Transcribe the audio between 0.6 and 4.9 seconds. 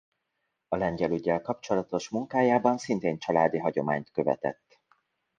A lengyel üggyel kapcsolatos munkájában szintén családi hagyományt követett.